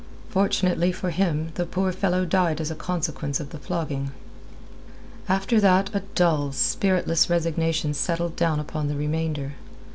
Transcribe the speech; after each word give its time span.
Fortunately 0.29 0.91
for 0.91 1.11
him 1.11 1.51
the 1.53 1.63
poor 1.67 1.91
fellow 1.91 2.25
died 2.25 2.59
as 2.59 2.71
a 2.71 2.75
consequence 2.75 3.39
of 3.39 3.51
the 3.51 3.59
flogging. 3.59 4.09
After 5.29 5.59
that 5.61 5.93
a 5.93 5.99
dull, 6.15 6.51
spiritless 6.53 7.29
resignation 7.29 7.93
settled 7.93 8.35
down 8.35 8.59
upon 8.59 8.87
the 8.87 8.95
remainder. 8.95 9.53